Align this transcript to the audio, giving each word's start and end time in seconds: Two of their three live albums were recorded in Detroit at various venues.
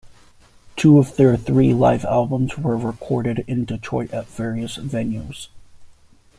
Two 0.75 0.97
of 0.97 1.15
their 1.15 1.37
three 1.37 1.75
live 1.75 2.05
albums 2.05 2.57
were 2.57 2.75
recorded 2.75 3.43
in 3.47 3.65
Detroit 3.65 4.11
at 4.11 4.25
various 4.25 4.77
venues. 4.77 5.49